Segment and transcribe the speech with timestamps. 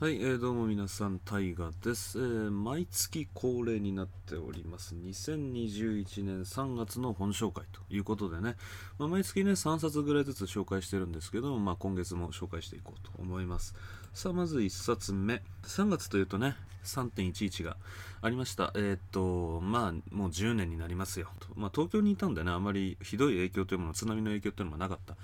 [0.00, 4.94] はい、えーどうも皆さん、タイガです、えー毎月恒例になっております。
[4.94, 8.54] 2021年3月の本紹介ということでね、
[9.00, 13.74] まあ、毎月ね、3冊ぐらいずつ紹介してるんですけども、まあ、今月も紹介していこうと思います。
[14.14, 15.42] さあ、まず1冊目。
[15.64, 16.54] 3月というとね、
[16.84, 17.76] 3.11が
[18.22, 18.70] ありました。
[18.76, 21.26] えーっと、まあ、もう10年になりますよ。
[21.56, 25.16] まあ、東京にいたんでね、あまりひどい影響というもの、津波の影響というのはなかった。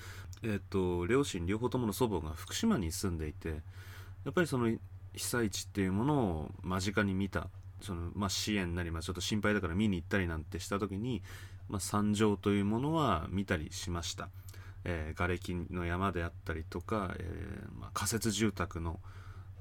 [0.43, 3.63] えーっと、両親両方ともの祖母が福島に住んでいて、
[4.25, 4.79] やっぱりその被
[5.25, 7.49] 災地っていうものを間近に見た
[7.81, 11.23] その、まあ、支援なり、まあ、ちょっと心配だから見に行ったりなんてした時に、
[11.69, 14.29] まあ、惨状というものは見たりしました、
[14.85, 18.99] えー瓦礫の山であったりとか、えーまあ、仮設住宅の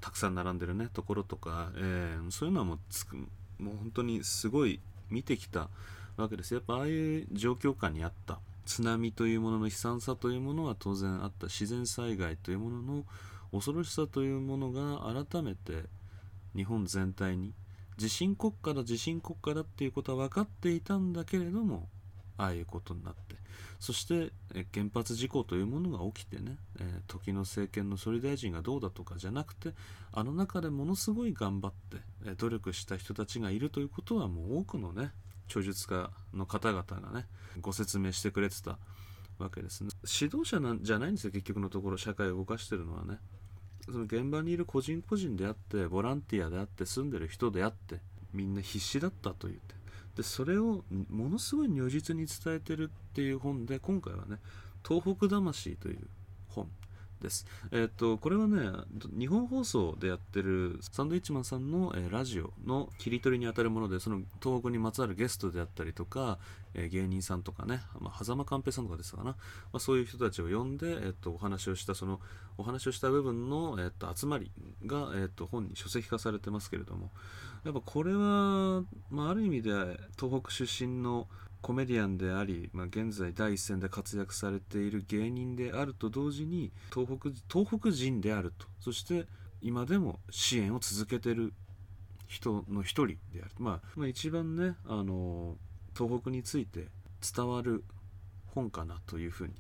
[0.02, 3.18] たくさん並んでるねところとか、えーそういうのはもうつく
[3.60, 5.70] もう本当にすごい見てきた
[6.18, 6.54] わけです。
[6.54, 11.48] やっぱああいう状況下にあった津波というものの悲惨さというものは当然あった。
[11.48, 13.06] 自然災害というものの
[13.54, 15.84] 恐ろしさというものが改めて
[16.56, 17.54] 日本全体に
[17.98, 21.88] 地震国家だ地震国家だっていうことは分かっていたんだけれども
[22.38, 23.36] ああいうことになって
[23.80, 24.32] そして
[24.74, 29.74] 原発事故というものが起きてね、えー時の政権の総理大臣がどうだとかじゃなくて
[30.12, 35.12] あの中でものすごい頑張ってえー努力した人たちがいるということはもう多くのね
[35.48, 37.28] 著述家の方々がね
[37.62, 38.80] ご説明してくれてた
[39.38, 39.90] わけですね。
[40.22, 41.98] 指導者なんじゃないんですよ結局のところ。
[41.98, 43.20] 社会を動かしてるのはね。
[43.86, 48.00] その現場にいる個人個人であってボランティアであって住んでる人であって
[48.34, 49.76] みんな必死だったと言って。
[50.16, 54.38] でそれをものすごい如実に伝えてるっていう本で今回はね
[54.88, 56.08] 「東北魂」という
[57.24, 57.48] です。
[57.72, 58.60] えっ、とこれはね
[59.18, 66.38] 日本放送でやってるサンドイッチマンさんの、えーラジオの切り取りにあたるものでその東北にまつわるゲストであったりとか、
[66.76, 69.36] えー芸人さんとかね、まあ、狭間寛平さんとかですかな、ま
[69.74, 72.20] あ、そういう人たちを呼んで、えっとお話をしたその
[72.58, 74.52] お話をした部分の、えっと集まり
[74.86, 77.10] が、えっと本に書籍化されてますけれども
[77.64, 79.72] やっぱこれは、まあ、ある意味で
[80.20, 81.28] 東北出身の
[81.64, 88.68] コメディアンであり、まあ、現在第一線で活躍されている芸人であると同時に東北東北人であると。
[88.82, 89.26] そして
[89.62, 91.54] 今でも支援を続けてる
[92.28, 95.56] 人の一人である、まあ、まあ一番ねあの
[95.98, 96.90] 東北について
[97.36, 97.86] 伝わる
[98.48, 99.54] 本かなというふうに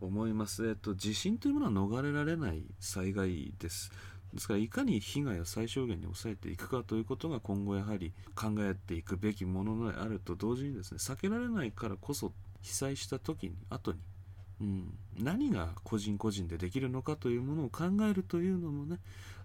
[0.00, 3.92] 思います、えっと、地震というものは逃れられない災害です。
[4.34, 13.98] ですからいかに被害を最小限に抑えていくかということが今後やはり考えていくべきものであると同時にですね避けられないからこそ被災した時に後に、
[14.60, 18.98] うん、何が個人個人でできるのかというものを考えるというのもね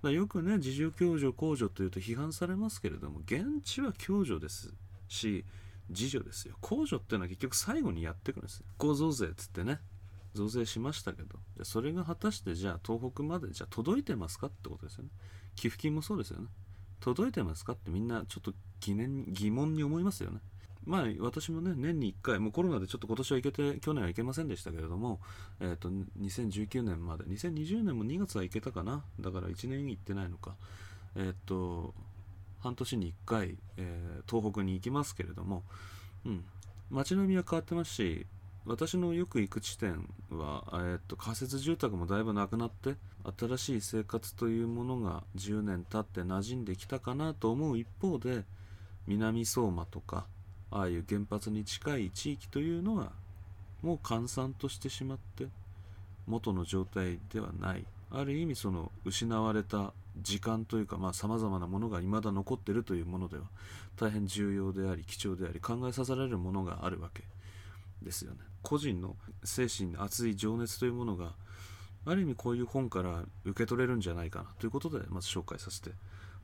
[0.04, 4.74] だよくね自助共助公助というと批判されますけれども現地は共助です
[5.08, 5.46] し
[5.90, 6.56] 自助ですよ。
[6.62, 8.66] 公助っていうのは結局最後にやってくるんですよ。
[8.78, 9.80] 構造税つってね。
[10.34, 15.10] 増税しましたけどでそれが果たしてじゃあ東北までじゃあ届いてますかってことですよね。
[15.56, 16.48] 寄付金もそうですよね。
[17.00, 20.40] 届いてますかってみんなちょっと疑念疑問に思いますよね。
[20.86, 25.20] まあ私もね年に1回もうコロナでちょっと今年は行けて去年は行けませんでしたけれども
[25.60, 29.04] えっ、と2019年まで2020年も2月は行けたかな。
[29.20, 30.56] だから1年行ってないのか。
[31.16, 31.94] えっ、と
[32.60, 35.64] 半年に1回、えー東北に行きますけれども
[36.26, 36.46] うん。
[36.90, 38.26] 街並みは変わってますし
[38.70, 42.98] 私のよく行く地点は、えーっと仮設住宅もだいぶなくなって
[43.36, 48.44] 新しい生活というものが10年経って馴染んできたかなと思う一方で
[49.08, 50.28] 南相馬とか
[50.70, 53.12] ああいう原発に近い地域というのは
[53.82, 55.48] もう閑散としてしまって
[56.28, 57.84] 元の状態ではない。
[58.12, 63.44] ある意味その失われた時間というかさまざ、まなものが未だ残ってるというものでは
[63.96, 67.24] 大変重要であり貴重であり考えさせられるものがあるわけ。
[68.02, 68.40] ですよね。
[68.62, 71.34] 個人の精神熱い情熱というものが
[72.06, 75.92] ある意味こういう本から受け取れるんじゃないかなということでまず紹介させて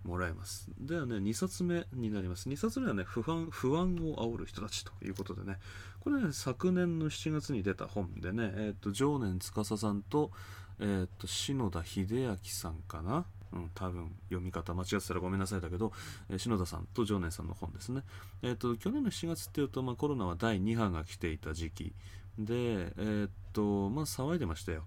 [0.04, 0.70] もらいます。
[0.80, 2.48] ではね2冊目になります。
[2.48, 5.58] 2冊目はね不安不安を煽る人たちということでね。
[6.00, 10.32] これね昨年の7月に出た本でねえっ、と常年司さんと
[10.80, 13.26] えっ、と篠田秀明さんかな。
[13.56, 15.92] うん、多分読み方間違ってたらごめんなさいだけど、
[16.30, 18.04] えー篠田さんと常念さんの本ですね。
[18.44, 21.94] えっ、と、去年の7月っていうと、まあ、コロナは第2波が来ていた時期
[22.38, 24.84] で、えっ、と、まあ、騒いでましたよ。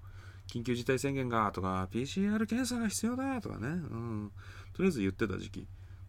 [0.49, 4.32] 緊急事態宣言がとか、PCR 検査が必要だとかね、うん、
[4.73, 5.67] とりあえず言ってた時期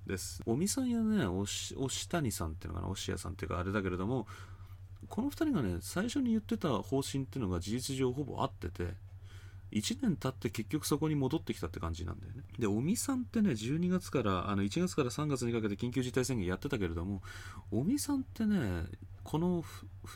[0.08, 0.42] です。
[0.46, 1.46] 尾身さんやね、押
[2.10, 4.28] 谷さんっていうのかな、押谷さんっていうかあれだけれども、
[5.08, 8.94] この2人がね、最初に言ってた方針っていうのが事実上ほぼ合ってて、
[9.72, 12.44] 1年経って結局そこに戻ってきたって感じなんだよね。
[12.58, 17.22] で、尾身さんってね、12月から、あの1月から3月にかけて緊急事態宣言やってたけれども、
[17.72, 18.86] 尾身さんってね、
[19.24, 19.64] この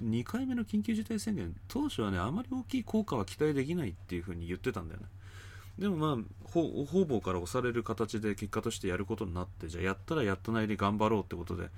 [0.02, 5.08] 2回目の緊急事態宣言、当初はね、あまり大きい効果は期待できないっていうふうに言ってたんだよね。
[5.78, 11.70] でもまあ方々から押される形で結果としてやることになってじゃあやったらやったなりに頑張ろうってことで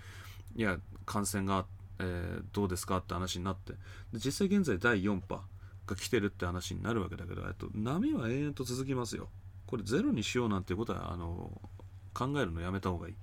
[0.56, 1.66] いや感染が、
[2.00, 3.78] えー、どうですかって話になってで
[4.14, 5.42] 実際現在第4波
[5.88, 9.30] が来てるって話になるわけだけどと波は延々と続きますよ。
[9.68, 11.62] これゼロにしようなんていうことはあの
[12.14, 13.16] 考えるのやめた方がい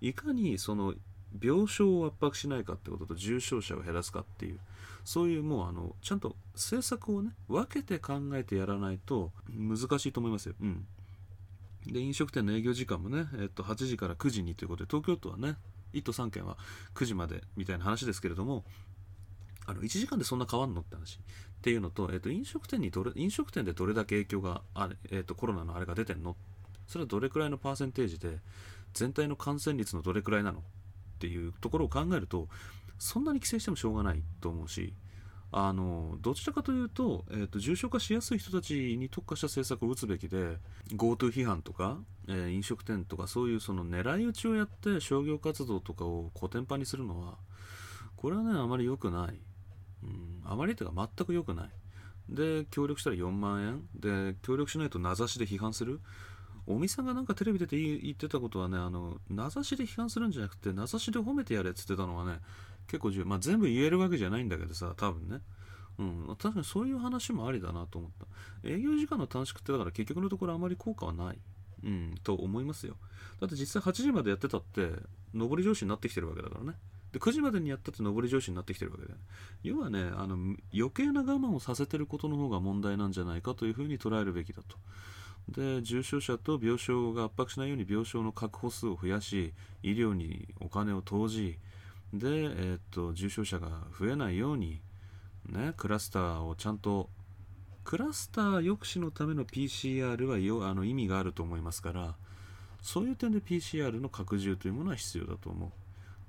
[0.00, 0.08] い。
[0.08, 0.94] いかにその
[1.40, 4.58] 病床を圧迫しないかってことと重症者を減らすかっていう
[5.04, 10.54] そういうもうあのちゃんと政策をね分けて考えてやらないと難しいと思いますよ。
[10.60, 10.86] うん。
[11.86, 15.56] で飲食店の営業時間もね、えっと、8時から9時にということで東京都はね
[15.94, 16.58] 1都3県は
[16.94, 18.64] 9時までみたいな話ですけれども
[19.66, 21.18] あの1時間でそんな変わんのって話。
[21.18, 26.36] っていうのと、えっと、飲食店にどれ飲食店でどれだけ影響があれ、えっと、コロナのあれが出てんの？
[26.86, 28.38] それはどれくらいのパーセンテージで
[28.94, 30.60] 全体の感染率のどれくらいなの？
[30.60, 30.62] っ
[31.20, 32.48] ていうところを考えると
[32.98, 34.94] そんなに規制してもしょうがないと思うし
[35.52, 40.56] あのどちらかというと,、えーと、重症化しやすい人たちに特化した政策を打つべきで
[40.92, 41.98] GoTo 批判とか、
[42.28, 47.34] えー、飲食店とかそういうその狙い撃ちをやって商業活動とかをコテンパンにするのは
[48.16, 49.40] これはねあまり良くない、
[50.02, 51.68] うん、あまりというか全く良くない
[52.28, 56.00] で協力したら4万円で協力しないと名指しで批判する
[56.66, 62.38] 尾身さんがなんかテレビ出て言ってたことはねあの名指しで批判するんじゃなくて名指しで褒めてやれって言ってたのはね
[62.90, 63.26] 結構重要。
[63.26, 65.38] まあ、全部言えるわけじゃないんだけどさ、多分ね。
[65.98, 68.68] うん、確かにそういう話もありだなと思った。
[68.68, 71.38] 営業時間の短縮ってだから結局のところあまり効果はない。
[71.82, 72.96] うん、と思いますよ。
[73.40, 74.90] だって実際8時までやってたって、
[75.32, 76.76] 上り上司になってきてるわけだからね。
[77.12, 79.14] で、9時までにやったって上り上司になってきてるわけで。
[79.62, 80.36] 要はね、あの、
[80.72, 84.76] 余計な我慢をさせてることの方が問題なんじゃないかというふうに捉えるべきだと。
[85.48, 89.52] で、重症者と病床が圧迫しないように病床の確保数を増やし、
[89.82, 91.58] 医療にお金を投じ、
[92.12, 93.68] で、えー、っと重症者が
[93.98, 94.80] 増えないように、
[95.48, 97.08] ね、クラスターをちゃんと
[97.84, 102.14] クラスター抑止のための PCR はよあの意味があると思いますから
[102.82, 105.70] そういう点で PCR の拡充というものは必要だと思う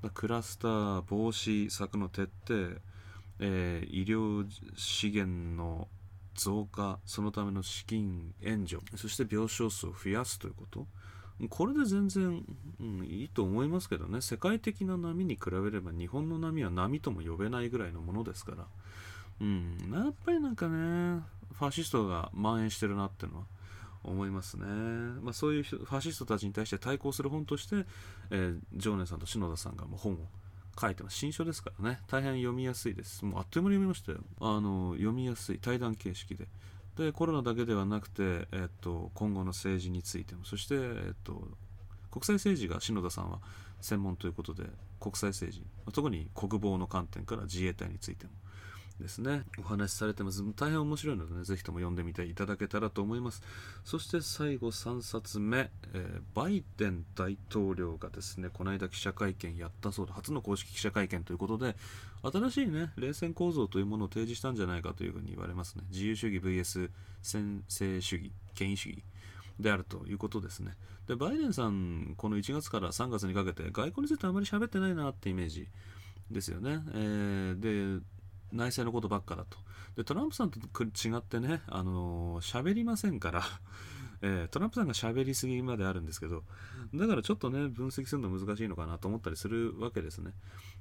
[0.10, 2.80] クラスター防止策の徹底、
[3.40, 4.46] えー、医療
[4.76, 5.88] 資源の
[6.36, 10.88] 増加そのための資金援助そして病床数を増やすということ。
[11.50, 12.46] これで全然、
[12.80, 14.22] うん、いいと思いますけどね。
[14.22, 18.68] 世界的な波に比べれば日本の波は波とも呼べないぐらいのものですから、
[19.42, 21.22] うん、やっぱりなんかね
[21.54, 23.46] ファシストが蔓延してるなっていうのは
[24.04, 27.86] 思いますね、まあ、そういうファシストたちに対して対抗する本として、
[28.32, 30.18] えー、常念さんと篠田さんがもう本を
[30.80, 31.18] 書いてます。
[31.18, 32.00] 新書ですからね。
[32.08, 33.26] 大変読みやすいです。
[33.26, 34.20] もうあっという間に読みましたよ。
[34.40, 35.60] あの読みやすい。
[35.60, 36.48] 対談形式で。
[36.98, 40.44] でコロナだけではなくて、えっと、今後の政治についても。
[40.46, 41.48] そして、えっと、
[42.10, 43.40] 国際政治が篠田さんは
[43.82, 44.64] 専門ということで
[45.00, 45.66] 国際政治。
[45.94, 48.32] 特に国防の観点から自衛隊についても。
[49.02, 49.44] ですね。
[49.60, 50.44] お話しされてます。
[50.56, 53.42] 大変面白いのでねぜひとも読んでみていただけたらと思います。
[53.84, 61.76] そして最後3冊目、えー、バイデン大統領がですねこの間記者会見やったそうで初の公式記者会見ということで
[62.24, 65.84] 新しいね冷戦構造というものを提示したんじゃないかというふうに言われますね。
[65.90, 66.90] 自由主義 VS
[67.22, 69.04] 専制主義権威主義
[69.60, 70.76] であるということですね。
[71.08, 75.68] でバイデンさんこの1月から3月にかけて外交についてあまり喋ってないなってイメージ
[76.30, 78.04] ですよね、えー、で
[78.52, 79.58] 内政のことばっかだと。
[79.96, 83.44] で、トランプさんと違ってね、あのー、喋りませんから
[84.24, 86.44] えー、トランプさんが喋りすぎまであるんですけど、
[86.94, 90.34] だからちょっとね、分析するの難しいのかなと思ったりするわけですね。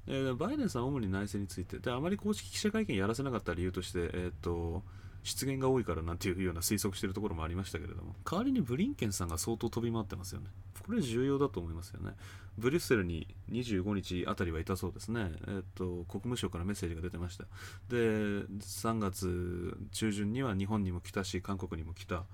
[0.06, 4.84] えー、バイデンさん主に内政について、で、あまり公式記者会見やらせなかった理由として、えっ、と、
[5.22, 10.46] 失言が多いからなんていうような推測してるところもありましたけれども代わりにブリンケンさんが相当飛び回ってますよね。
[10.86, 12.14] これ重要だと思いますよね。
[12.58, 15.30] ブリュッセルに25日あたりはいたそうですね。
[15.46, 17.44] えっと国務省からメッセージが出てました。
[17.88, 22.24] で3月中旬には日本にも来たし韓国にも来た。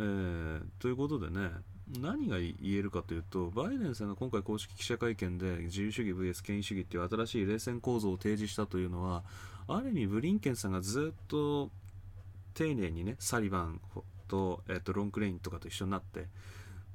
[0.00, 1.50] えー、ということでね
[2.00, 9.24] 何が言えるかというとバイデンさんが今回公式記者会見で自由主義 VS 権威主義っていう新しい冷戦構造を提示したというのは
[9.66, 11.70] ある意味ブリンケンさんがずっと
[12.58, 13.80] 丁寧にねサリバン
[14.26, 16.26] と,、えー、とロンクレインとかと一緒になって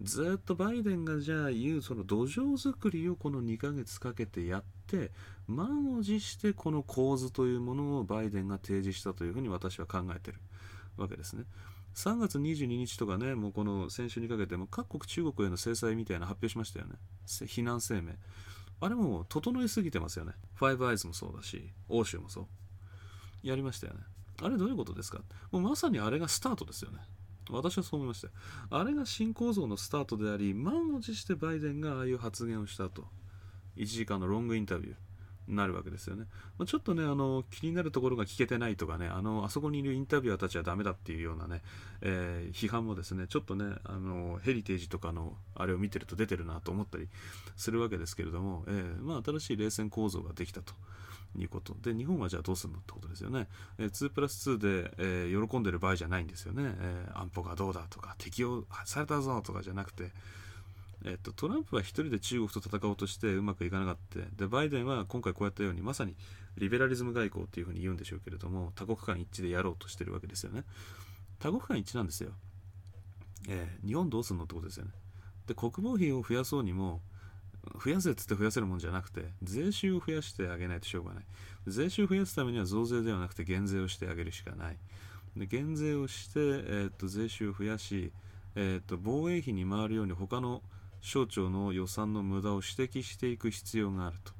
[0.02, 5.12] ずっとバイデンがじゃあ言うその土壌作りをこの2ヶ月かけてやって
[5.48, 10.40] 満を持してこの構図というものをバイデンが提示したというふうに私は考えてる
[10.98, 11.44] わけですね。
[11.96, 16.96] 3月22日とかね、もうこの先週にかけても各国中国への制裁みたいな発表しましたよね。
[17.46, 18.14] 非難声明。
[18.82, 20.34] あれも整いすぎてますよね。
[20.56, 22.48] ファイブアイズもそうだし、欧州もそう。
[23.44, 24.02] やりましたよね。
[24.42, 25.20] あれどういうことですか？
[25.52, 27.00] もうまさにあれがスタートですよね。
[27.50, 28.30] 私はそう思いました
[28.70, 33.06] あれが新構造のスタートであり、満を持してバイデンがああいう発言をしたと。
[33.76, 34.96] 1時間のロングインタビュー。
[35.48, 36.26] なるわけですよね。
[36.58, 41.62] まあ、ちょっとね、あの、気になるところが聞けてないとかね、あの、あそこにいるインタビュアーたちはダメだっていうようなね、
[42.02, 47.08] えー、批判もですね、ちょっとね、あの、ヘリテージとかの、あれを見てると出てるなと思ったり
[47.56, 50.74] するわけですけれども、えー、まあ、新しい冷戦構造ができたと。
[51.36, 53.48] いうことで日本はじゃあどうするのってことですよね、
[53.80, 60.12] えー、2プラス2で、えー、喜んでる場合じゃないんですよね、え、安保がどうだとか適用されたぞとかじゃなくて、
[61.06, 64.20] えっと、トランプは一人で中国と戦おうとしてうまくいかなかった。
[64.36, 66.16] でバイデンは今回こうやったようにまさに
[66.58, 70.64] リベラリズム外交っていうふうに言うんでしょうけれども多国間一致でやろうとしてるわけですよね。
[71.40, 72.32] 多国間一致なんですよ、
[73.50, 74.92] えー、日本どうすんのってことですよね。
[75.48, 77.02] で国防費を増やそうにも
[77.84, 81.26] 増やせっつって増やせるもんじゃなくて税収を増やしてあげないとしょうがない。
[81.68, 84.78] 税収を増やすためには増税ではなくて減税をしてあげるしかない。
[85.36, 88.12] で減税をして、えー、っと税収を増やし、
[88.56, 90.62] えー、っと防衛費に回るように他の
[91.04, 94.32] 省庁の予算の無駄を指摘していく必要があると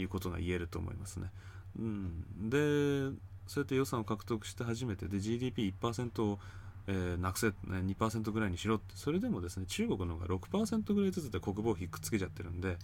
[0.00, 1.30] いうことが言えると思いますね。
[1.78, 3.18] うん、で
[3.48, 6.38] そうやって予算を獲得して初めてで GDP1% を、
[6.86, 12.76] えー、なくせ2%ぐらいにしろってそれでもですね中国の方が6%ぐらいずつで国防費くっつけちゃってるんで、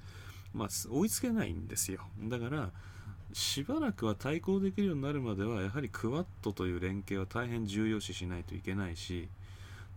[0.53, 2.71] まあ、追いつけないんですよだから
[3.33, 9.29] しばらくは対抗できるようになるまではやはりクワッドという連携は大変重要視しないといけないし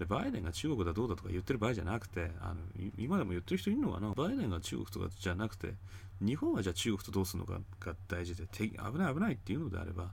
[0.04, 2.60] でバイデンが中国だどうだとか言ってる場合じゃなくてあの
[2.98, 4.12] 今でも言ってる人いるのかな？
[4.12, 5.74] バイデンが中国とかじゃなくて
[6.22, 10.12] 日本はじゃあ中国とどうするのかが大事で危ない危ないっていうのであれば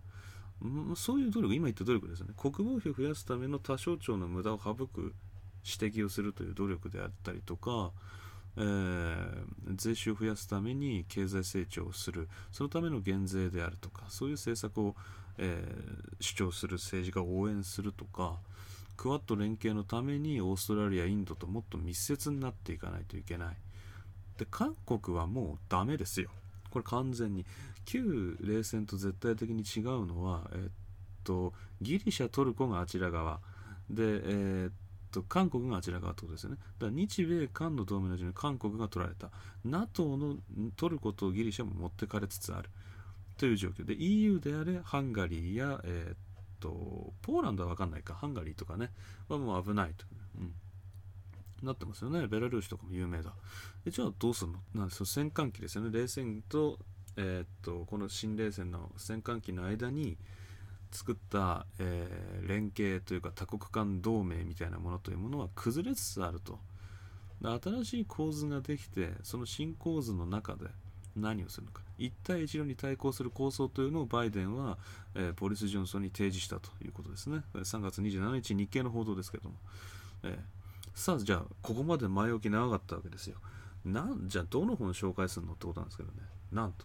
[0.94, 2.28] そういう努力今言った努力ですね。
[2.36, 5.14] 国防費を増やすための多省庁の無駄を省く
[5.64, 7.92] 指摘をするという努力であったりとか、
[8.56, 9.44] えー、
[9.74, 14.96] 税収を増やすために経済成長をするそのための減税であるとかそういう政策を、
[15.38, 18.36] えー、主張する政治家を応援するとか
[19.00, 23.56] クワッド連携のためにオーストラリアインドともっと密接になっていかないといけない。
[24.36, 26.28] で韓国はもうダメですよ。
[26.70, 27.46] これ完全に。
[27.86, 30.70] 旧冷戦と絶対的に違うのはえっ
[31.24, 33.40] とギリシャトルコがあちら側。
[33.88, 34.72] でえっ
[35.10, 36.56] と韓国があちら側ってことですよね。
[36.78, 39.30] だから日米韓の同盟のうちに韓国が取られた。
[39.64, 40.36] NATO の
[40.76, 42.68] トルコとギリシャも持ってかれつつある。
[43.38, 43.86] という状況。
[43.86, 46.29] で EU であれハンガリーや、えー、
[46.60, 48.92] と、ポーランドは分かんないか、ハンガリーとかね、
[49.28, 50.04] はもう危ないと。
[50.38, 50.52] うん
[51.62, 52.26] なってますよね。
[52.26, 53.34] ベラルーシとかも有名だ。
[53.84, 54.60] でじゃあどうするの？
[54.74, 55.04] なんですよ。
[55.04, 55.90] 戦艦機ですよね。
[55.92, 56.78] 冷戦と、
[57.18, 60.16] えー、っと、この新冷戦の戦艦機の間に
[60.90, 66.58] 作った、えー、連携というか多国間同盟みたいなものというものは崩れつつあると。
[67.42, 70.64] 新しい構図ができて、その新構図の中で、
[71.16, 71.82] 何をするのか。
[71.98, 74.78] 一帯一路に対抗する構想というのをバイデンは、
[75.14, 77.42] えー、ポリス・ジョンソンに提示したということですね。
[77.54, 79.56] 3月27日日経の報道ですけども、
[80.22, 80.38] えー、
[80.94, 83.36] さあじゃあここまで前置き長かったわけですよ。
[83.84, 86.18] なんじゃあどの本紹介するのってことなんですけどね。
[86.52, 86.84] なんと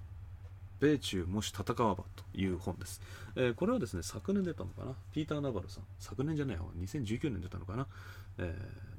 [0.80, 3.02] 米中もし戦わばという本です、
[3.36, 4.94] えー、これはですね昨年出たのかな。
[5.14, 5.84] ピーター・ナバルさん。
[6.00, 7.88] 昨年じゃないよ2019年出たのかな、
[8.38, 8.95] えー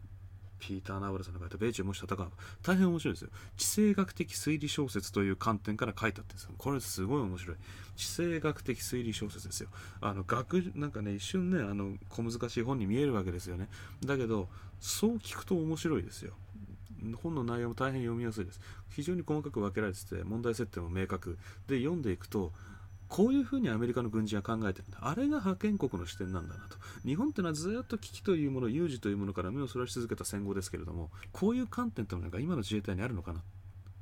[0.58, 2.28] ピーター・ナバルさんが書いた米中もし戦う
[2.62, 3.30] 大変面白いですよ。
[3.56, 7.56] 地政学的推理小説という観点から書いたってですこれすごい面白い。
[7.96, 9.68] 地政学的推理小説ですよ。
[10.00, 13.68] あの学なんかね一瞬ねあの小難しい本に見えるわけですよね。
[14.04, 14.48] だけど
[14.80, 16.34] そう聞くと面白いですよ。
[17.22, 18.60] 本の内容も大変読みやすいです。
[18.90, 21.38] 非常に細かく分けられてて問題設定も明確。
[21.66, 22.52] で読んでいくと
[23.08, 24.98] こういうふうにアメリカの軍人は考えてるんだ。
[25.02, 26.76] あれが覇権国の視点なんだなと。
[27.04, 33.42] 日本ってのはずっと危機というもの、有事というものから目をそらし続けた戦後ですけれども、こういう観点というのが今の自衛隊にあるのかな。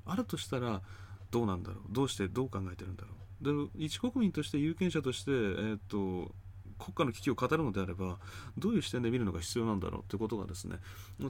[0.07, 0.83] あるとしたら、
[1.31, 1.83] どうなんだろう。
[1.91, 3.69] どうして、どう考えてるんだろう。
[3.77, 6.35] で、一国民として有権者として、えー、っと、
[6.79, 8.19] 国家の危機を語るのであれば
[8.59, 10.79] どういう視点で見るのが必要なんだろうということがですね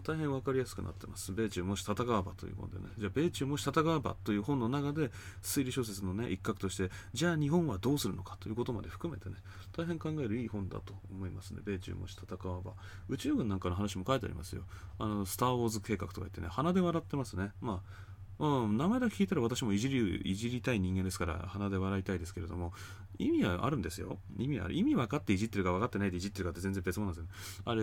[0.02, 1.32] 大変分かりやすくなってます。
[1.32, 2.84] 米中もし戦わばという本でね。
[2.98, 5.10] じゃあ米中もし戦わばという本の中で
[5.42, 9.36] 推理小説のね一角としてじゃあ日本はどうするのかということまで含めてね
[9.76, 11.60] 大変考えるいい本だと思いますね。
[11.64, 12.72] 米中もし戦わば。
[13.08, 14.62] 宇宙軍なんかの話も書いてありますよ。
[14.98, 17.52] あのスター・ウォーズ計画とか言ってね鼻で笑ってますね。
[17.60, 22.72] まあうん、名前だけ聞いたら私もいじりいじりたい人間ですから鼻で笑いたいですけれども
[23.18, 24.18] 意味はあるんですよ。
[24.36, 24.74] 意味ある。
[24.74, 27.82] 意味分かっていじってるか分かってないでいじってるかって全然別物なんですよあれ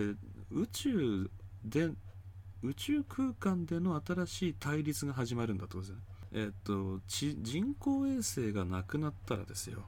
[0.50, 1.30] 宇宙
[1.64, 1.90] で
[2.62, 6.02] 宇宙空間での新しい対立が始まるんだってことですよね。
[6.34, 9.82] えっと人工衛星がなくなったらですよ。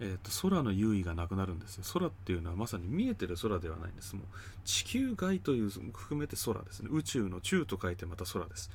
[0.00, 1.84] えーと、と空の優位がなくなるんですよ。
[1.92, 4.14] 空っていうのはまさに見えてる空ではないんです。
[4.14, 4.24] もう
[4.64, 6.88] 地球外という含めて空ですね。
[6.92, 8.70] 宇宙の宙と書いてまた空です。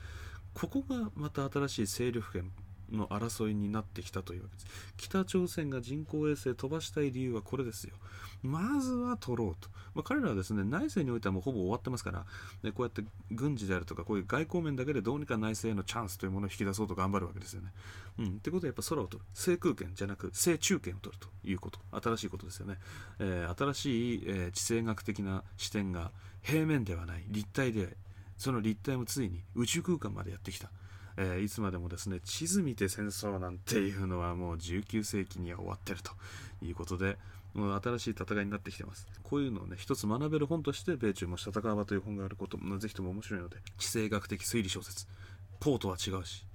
[0.53, 2.51] ここがまた新しい勢力圏
[2.91, 4.67] の争いになってきたというわけです。
[4.97, 7.95] 北朝鮮が人工衛星飛ばしたい理由はこれですよ。
[8.43, 12.25] まずは取ろうと、まあ、彼らはですね内政においてはもうほぼ終わってますから
[12.61, 17.69] でこうやって軍事であるとかこういう外交面だけでどうにか内政へのチャンスというものを引き出そうと頑張るわけですよね。
[18.19, 21.79] うん、ってことはやっぱ空を取る制空権じゃなく制中権を取るということ。
[22.01, 22.77] 新しいことですよね。
[23.19, 27.23] えー、新しい、えー、地政学的な視点が平面ではない。
[27.29, 27.95] 立体で
[28.37, 30.69] その立体もついに宇宙空間までやってきた。
[31.15, 36.11] えー、いつまでもですね地図見て戦争なんていうのはもう19世紀には終わってると
[36.65, 37.17] いうことで
[37.53, 45.07] もう新しい戦いになってきてますこういうのをね一つ学べる本として米中も戦う場という本があることもぜひとも面白いので地政学的推理小説
[45.59, 46.45] ポーとは違うし、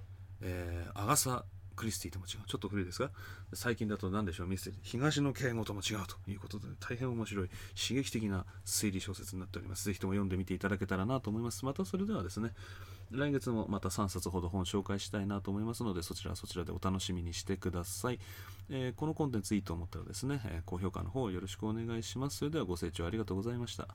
[0.41, 1.45] えー、アガサ
[1.79, 2.41] クリスティとも違う。
[2.45, 3.09] ちょっと古いですが、
[3.53, 4.79] 最近だと何でしょう、ミステリー。
[4.83, 9.85] 東の敬語とも違うということで、大変面白い、刺激的な推理小説になっております。
[9.85, 11.63] ぜひとも読んでみていただけたらなと思います。
[11.63, 12.51] またそれではですね、
[13.11, 18.19] 来月もまた3冊ほど本紹介したいなと思いますので、そちらはそちらでお楽しみにしてください。
[18.69, 22.39] えー、このコンテンツいいと思ったらですね、え、高評価の方よろしくお願いします。
[22.39, 23.87] それではご清聴ありがとうございました。